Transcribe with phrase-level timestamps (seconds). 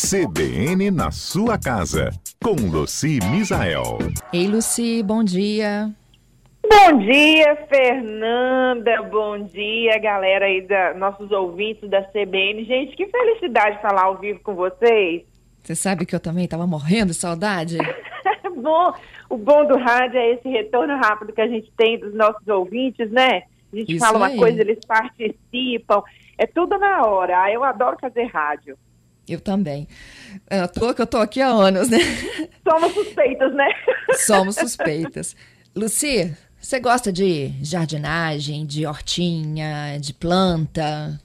[0.00, 2.10] CBN na sua casa,
[2.40, 3.98] com Luci Misael.
[4.32, 5.90] Ei, Luci, bom dia.
[6.62, 9.02] Bom dia, Fernanda.
[9.02, 12.64] Bom dia, galera aí, da, nossos ouvintes da CBN.
[12.64, 15.24] Gente, que felicidade falar ao vivo com vocês.
[15.64, 17.78] Você sabe que eu também estava morrendo de saudade?
[18.54, 18.94] bom,
[19.28, 23.10] o bom do rádio é esse retorno rápido que a gente tem dos nossos ouvintes,
[23.10, 23.42] né?
[23.72, 24.36] A gente Isso fala uma aí.
[24.36, 26.04] coisa, eles participam.
[26.38, 27.42] É tudo na hora.
[27.42, 28.78] Ah, eu adoro fazer rádio.
[29.28, 29.86] Eu também.
[30.48, 31.98] É à toa que eu tô aqui há anos, né?
[32.68, 33.68] Somos suspeitas, né?
[34.14, 35.36] Somos suspeitas.
[35.76, 41.20] Luci, você gosta de jardinagem, de hortinha, de planta?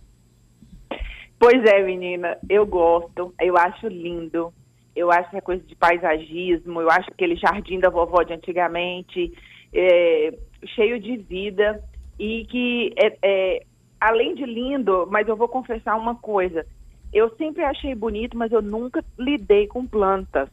[1.39, 4.53] Pois é, menina, eu gosto, eu acho lindo.
[4.95, 9.33] Eu acho que é coisa de paisagismo, eu acho aquele jardim da vovó de antigamente,
[9.73, 10.33] é,
[10.75, 11.83] cheio de vida
[12.19, 13.63] e que, é, é,
[13.99, 16.65] além de lindo, mas eu vou confessar uma coisa,
[17.13, 20.49] eu sempre achei bonito, mas eu nunca lidei com plantas.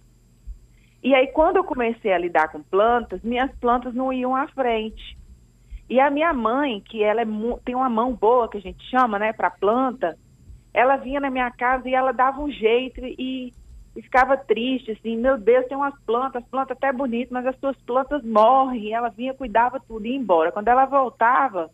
[1.02, 5.18] E aí, quando eu comecei a lidar com plantas, minhas plantas não iam à frente.
[5.88, 7.26] E a minha mãe, que ela é
[7.64, 10.16] tem uma mão boa, que a gente chama, né, para planta,
[10.72, 13.52] ela vinha na minha casa e ela dava um jeito e,
[13.96, 17.76] e ficava triste, assim, meu Deus, tem umas plantas, plantas até bonitas, mas as suas
[17.78, 18.84] plantas morrem.
[18.84, 20.52] E ela vinha, cuidava tudo e ia embora.
[20.52, 21.70] Quando ela voltava,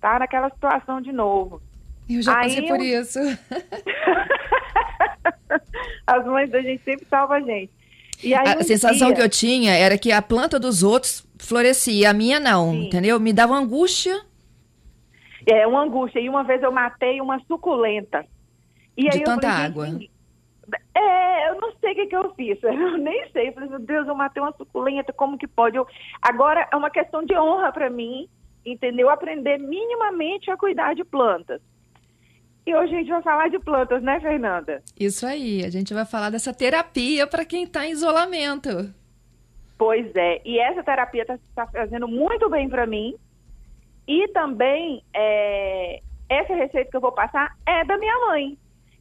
[0.00, 1.60] tá naquela situação de novo.
[2.08, 3.18] Eu já Aí passei eu- por isso.
[6.06, 7.70] As mães da gente sempre salvam a gente.
[8.24, 12.10] Aí, A um sensação dia- que eu tinha era que a planta dos outros florescia,
[12.10, 12.86] a minha não, Sim.
[12.86, 13.20] entendeu?
[13.20, 14.20] Me dava angústia
[15.46, 16.18] É uma angústia.
[16.20, 18.24] E uma vez eu matei uma suculenta.
[18.96, 19.86] E De aí tanta falei, água.
[19.86, 20.10] gente,
[20.94, 22.58] É, eu não sei o que, que eu fiz.
[22.64, 23.48] Eu nem sei.
[23.48, 25.76] Eu falei, meu Deus, eu matei uma suculenta, como que pode?
[25.76, 25.86] Eu...
[26.20, 28.28] Agora é uma questão de honra para mim,
[28.66, 29.08] entendeu?
[29.08, 31.60] Aprender minimamente a cuidar de plantas.
[32.68, 34.82] E hoje a gente vai falar de plantas, né, Fernanda?
[35.00, 38.92] Isso aí, a gente vai falar dessa terapia para quem está em isolamento.
[39.78, 43.14] Pois é, e essa terapia está fazendo muito bem para mim.
[44.06, 48.58] E também, é, essa receita que eu vou passar é da minha mãe.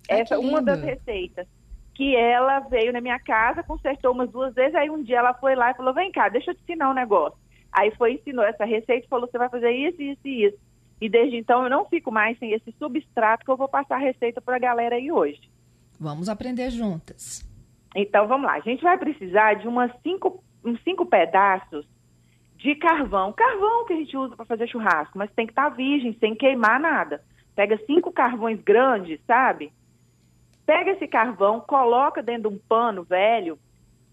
[0.10, 1.46] Ai, essa que uma das receitas.
[1.94, 5.56] Que ela veio na minha casa, consertou umas duas vezes, aí um dia ela foi
[5.56, 7.38] lá e falou: vem cá, deixa eu te ensinar um negócio.
[7.74, 10.67] Aí foi, ensinou essa receita e falou: você vai fazer isso, isso e isso.
[11.00, 14.00] E desde então eu não fico mais sem esse substrato que eu vou passar a
[14.00, 15.42] receita para a galera aí hoje.
[16.00, 17.46] Vamos aprender juntas.
[17.96, 21.86] Então vamos lá, a gente vai precisar de umas cinco, uns cinco pedaços
[22.56, 23.32] de carvão.
[23.34, 26.80] Carvão que a gente usa para fazer churrasco, mas tem que estar virgem, sem queimar
[26.80, 27.24] nada.
[27.56, 29.72] Pega cinco carvões grandes, sabe?
[30.66, 33.58] Pega esse carvão, coloca dentro de um pano velho,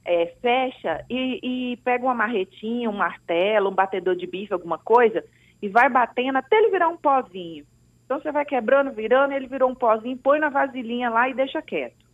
[0.05, 1.41] é, fecha e,
[1.73, 5.25] e pega uma marretinha, um martelo, um batedor de bife, alguma coisa,
[5.61, 7.65] e vai batendo até ele virar um pozinho.
[8.05, 11.63] Então você vai quebrando, virando, ele virou um pozinho, põe na vasilhinha lá e deixa
[11.63, 12.05] quieto.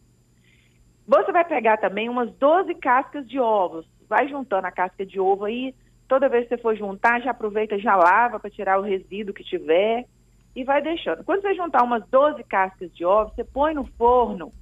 [1.06, 3.84] Você vai pegar também umas 12 cascas de ovos.
[4.08, 5.74] Vai juntando a casca de ovo aí.
[6.06, 9.42] Toda vez que você for juntar, já aproveita, já lava para tirar o resíduo que
[9.42, 10.06] tiver
[10.54, 11.24] e vai deixando.
[11.24, 14.52] Quando você juntar umas 12 cascas de ovo, você põe no forno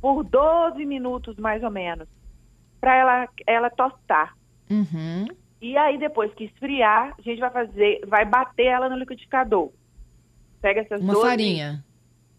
[0.00, 2.08] por 12 minutos mais ou menos,
[2.80, 4.36] para ela, ela tostar.
[4.70, 5.26] Uhum.
[5.60, 9.70] E aí, depois que esfriar, a gente vai fazer, vai bater ela no liquidificador.
[10.60, 11.84] Pega essas Uma 12 farinha.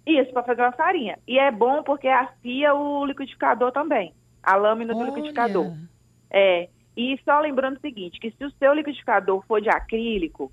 [0.05, 1.17] isso, para fazer uma farinha.
[1.27, 4.13] E é bom porque afia o liquidificador também.
[4.43, 5.65] A lâmina do liquidificador.
[5.65, 5.89] Olha.
[6.29, 6.69] É.
[6.95, 10.51] E só lembrando o seguinte, que se o seu liquidificador for de acrílico,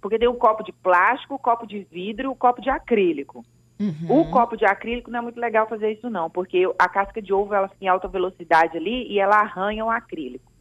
[0.00, 3.44] porque tem o copo de plástico, o copo de vidro e o copo de acrílico.
[3.80, 4.20] Uhum.
[4.20, 7.32] O copo de acrílico não é muito legal fazer isso não, porque a casca de
[7.32, 10.53] ovo ela fica em alta velocidade ali e ela arranha o acrílico.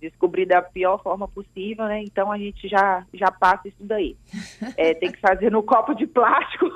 [0.00, 2.02] Descobri da pior forma possível, né?
[2.02, 4.16] Então a gente já, já passa isso daí.
[4.76, 6.66] É, tem que fazer no copo de plástico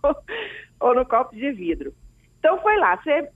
[0.80, 1.92] ou no copo de vidro.
[2.38, 3.30] Então foi lá, você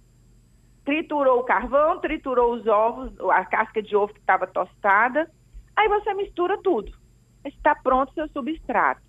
[0.84, 5.30] triturou o carvão, triturou os ovos, a casca de ovo que estava tostada,
[5.76, 6.92] aí você mistura tudo.
[7.44, 9.02] Está pronto o seu substrato.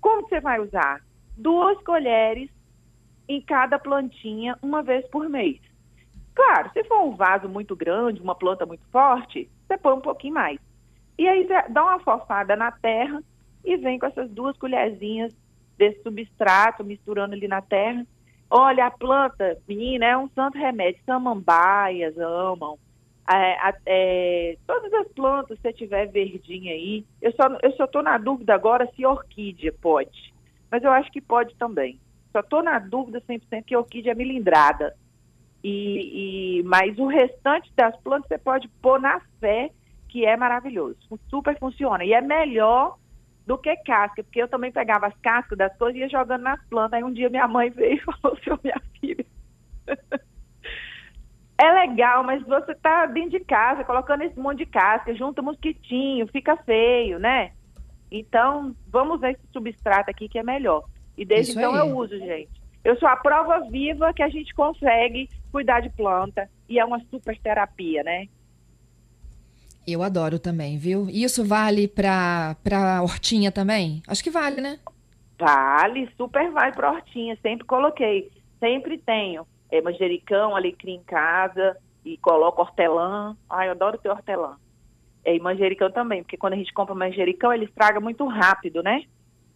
[0.00, 1.00] Como você vai usar?
[1.36, 2.50] Duas colheres
[3.28, 5.60] em cada plantinha, uma vez por mês.
[6.34, 10.34] Claro, se for um vaso muito grande, uma planta muito forte, você põe um pouquinho
[10.34, 10.58] mais.
[11.18, 13.22] E aí você dá uma fofada na terra
[13.64, 15.34] e vem com essas duas colherzinhas
[15.76, 18.06] desse substrato, misturando ali na terra.
[18.50, 21.00] Olha, a planta, menina, é um santo remédio.
[21.04, 22.78] Samambaias amam.
[23.30, 27.04] É, é, todas as plantas, se tiver verdinha aí.
[27.20, 30.34] Eu só, eu só tô na dúvida agora se orquídea pode.
[30.70, 31.98] Mas eu acho que pode também.
[32.32, 34.94] Só tô na dúvida 100% que orquídea é milindrada.
[35.62, 39.70] E, e, mas o restante das plantas você pode pôr na fé,
[40.08, 40.96] que é maravilhoso.
[41.28, 42.04] Super funciona.
[42.04, 42.96] E é melhor
[43.46, 46.62] do que casca, porque eu também pegava as cascas das coisas e ia jogando nas
[46.66, 46.94] plantas.
[46.94, 49.24] Aí um dia minha mãe veio e falou assim, "Ô, minha filha,
[51.58, 56.26] É legal, mas você tá dentro de casa, colocando esse monte de casca, junta mosquitinho,
[56.26, 57.52] fica feio, né?
[58.10, 60.84] Então, vamos ver esse substrato aqui que é melhor.
[61.16, 61.78] E desde Isso então aí.
[61.78, 62.61] eu uso, gente.
[62.84, 67.00] Eu sou a prova viva que a gente consegue cuidar de planta e é uma
[67.10, 68.26] super terapia, né?
[69.86, 71.08] Eu adoro também, viu?
[71.08, 74.02] Isso vale pra, pra hortinha também?
[74.06, 74.78] Acho que vale, né?
[75.38, 78.30] Vale, super vai pra hortinha, sempre coloquei.
[78.60, 83.36] Sempre tenho é, manjericão, alecrim em casa e coloco hortelã.
[83.50, 84.56] Ai, eu adoro ter hortelã.
[85.24, 89.04] É, e manjericão também, porque quando a gente compra manjericão, ele estraga muito rápido, né?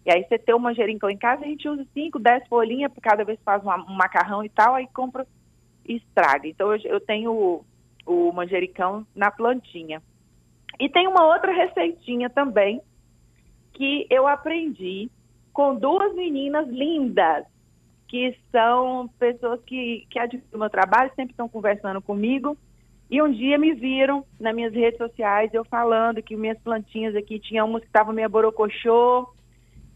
[0.07, 3.01] E aí você tem o manjericão em casa, a gente usa 5, 10 folhinhas, por
[3.01, 5.27] cada vez que faz uma- um macarrão e tal, aí compra
[5.85, 6.47] e estraga.
[6.47, 7.65] Então eu, eu tenho o,
[8.07, 10.01] o manjericão na plantinha.
[10.79, 12.81] E tem uma outra receitinha também
[13.75, 15.11] que eu aprendi
[15.53, 17.45] com duas meninas lindas,
[18.07, 22.57] que são pessoas que, que admiram o meu trabalho, sempre estão conversando comigo.
[23.11, 27.41] E um dia me viram nas minhas redes sociais, eu falando que minhas plantinhas aqui,
[27.41, 29.29] tinha umas que estavam meio borocochô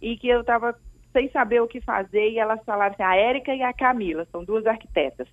[0.01, 0.75] e que eu estava
[1.13, 2.31] sem saber o que fazer.
[2.31, 5.27] E elas falaram assim, a Érica e a Camila, são duas arquitetas.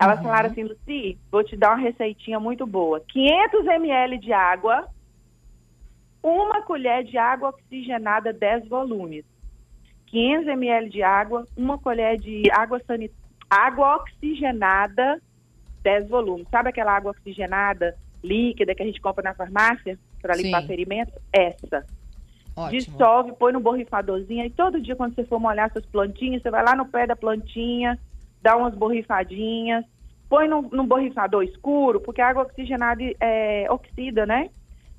[0.00, 0.24] Elas Uhum.
[0.24, 3.00] falaram assim, Luci, vou te dar uma receitinha muito boa.
[3.08, 4.86] 500 ml de água,
[6.22, 9.24] uma colher de água oxigenada 10 volumes.
[10.06, 15.20] 500 ml de água, uma colher de água sanitária, água oxigenada
[15.82, 16.46] 10 volumes.
[16.50, 20.68] Sabe aquela água oxigenada líquida que a gente compra na farmácia para limpar Sim.
[20.68, 21.14] ferimentos?
[21.32, 21.84] Essa.
[22.56, 22.80] Ótimo.
[22.80, 26.64] Dissolve, põe no borrifadorzinho e todo dia quando você for molhar suas plantinhas, você vai
[26.64, 27.98] lá no pé da plantinha,
[28.40, 29.84] dá umas borrifadinhas,
[30.28, 34.50] põe no, no borrifador escuro, porque a água oxigenada é, oxida, né?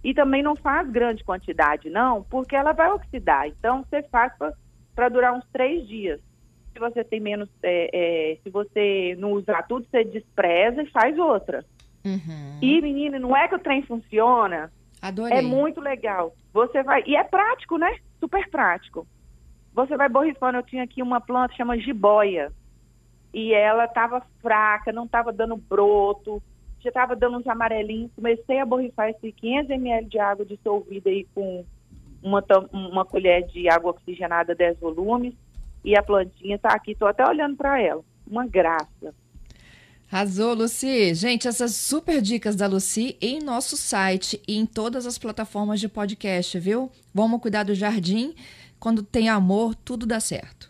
[0.04, 3.48] E também não faz grande quantidade, não, porque ela vai oxidar.
[3.48, 4.34] Então, você faz
[4.94, 6.20] para durar uns três dias.
[6.72, 11.18] Se você tem menos, é, é, se você não usar tudo, você despreza e faz
[11.18, 11.66] outra.
[12.06, 12.60] Uhum.
[12.62, 14.72] E, menina, não é que o trem funciona,
[15.06, 15.38] Adorei.
[15.38, 16.34] é muito legal.
[16.52, 17.04] Você vai.
[17.06, 17.96] E é prático, né?
[18.20, 19.06] Super prático.
[19.74, 20.58] Você vai borrifando.
[20.58, 22.52] Eu tinha aqui uma planta chama jiboia.
[23.32, 26.42] E ela estava fraca, não estava dando broto,
[26.80, 28.12] já estava dando uns amarelinhos.
[28.16, 31.64] Comecei a borrifar esse 500 ml de água dissolvida aí com
[32.24, 35.36] uma, uma colher de água oxigenada 10 volumes.
[35.84, 38.02] E a plantinha está aqui, estou até olhando para ela.
[38.26, 39.14] Uma graça.
[40.12, 41.14] Arrasou, Luci.
[41.14, 45.90] Gente, essas super dicas da Luci em nosso site e em todas as plataformas de
[45.90, 46.92] podcast, viu?
[47.14, 48.36] Vamos cuidar do jardim.
[48.80, 50.70] Quando tem amor, tudo dá certo.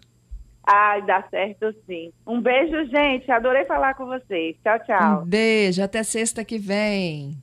[0.66, 2.12] Ai, dá certo sim.
[2.26, 3.30] Um beijo, gente.
[3.32, 4.56] Adorei falar com vocês.
[4.64, 5.22] Tchau, tchau.
[5.22, 7.38] Um beijo, até sexta que vem.